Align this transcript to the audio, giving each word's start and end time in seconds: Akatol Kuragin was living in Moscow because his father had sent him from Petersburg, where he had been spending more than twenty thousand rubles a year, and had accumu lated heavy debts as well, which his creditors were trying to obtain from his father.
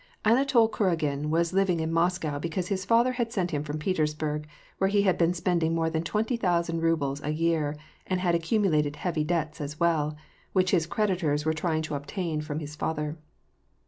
Akatol 0.25 0.67
Kuragin 0.71 1.29
was 1.29 1.53
living 1.53 1.79
in 1.79 1.93
Moscow 1.93 2.39
because 2.39 2.69
his 2.69 2.85
father 2.85 3.11
had 3.11 3.31
sent 3.31 3.51
him 3.51 3.63
from 3.63 3.77
Petersburg, 3.77 4.47
where 4.79 4.87
he 4.89 5.03
had 5.03 5.15
been 5.15 5.31
spending 5.31 5.75
more 5.75 5.91
than 5.91 6.01
twenty 6.01 6.37
thousand 6.37 6.81
rubles 6.81 7.21
a 7.23 7.29
year, 7.29 7.75
and 8.07 8.19
had 8.19 8.33
accumu 8.33 8.69
lated 8.71 8.95
heavy 8.95 9.23
debts 9.23 9.61
as 9.61 9.79
well, 9.79 10.17
which 10.53 10.71
his 10.71 10.87
creditors 10.87 11.45
were 11.45 11.53
trying 11.53 11.83
to 11.83 11.93
obtain 11.93 12.41
from 12.41 12.57
his 12.57 12.75
father. 12.75 13.15